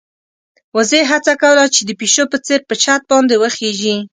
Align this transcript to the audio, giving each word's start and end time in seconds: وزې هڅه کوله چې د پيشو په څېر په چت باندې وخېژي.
وزې 0.75 1.01
هڅه 1.11 1.33
کوله 1.41 1.65
چې 1.75 1.81
د 1.85 1.91
پيشو 1.99 2.23
په 2.31 2.37
څېر 2.45 2.59
په 2.69 2.75
چت 2.83 3.01
باندې 3.11 3.35
وخېژي. 3.41 3.95